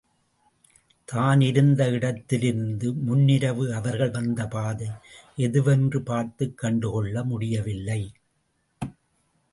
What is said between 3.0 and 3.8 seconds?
முன்னிரவு